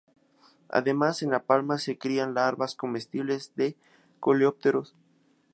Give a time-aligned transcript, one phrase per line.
[0.69, 3.75] Además en la palma se crían larvas comestibles de
[4.19, 4.95] coleópteros.